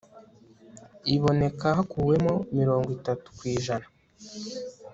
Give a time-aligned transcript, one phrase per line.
[1.15, 3.87] iboneka hakuwemo mirongo itatu ku ijana